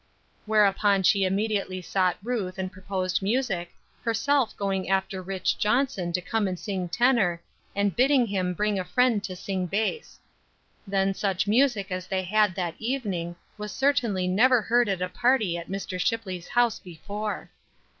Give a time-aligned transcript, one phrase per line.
[0.47, 5.59] Whereupon she immediately sought Ruth and proposed music, herself going after Rich.
[5.59, 7.39] Johnson to come and sing tenor,
[7.75, 10.19] and bidding him bring a friend to sing bass.
[10.87, 15.55] Then such music as they had that evening, was certainly never heard at a party
[15.55, 15.99] at Mr.
[16.01, 17.51] Shipley's house before.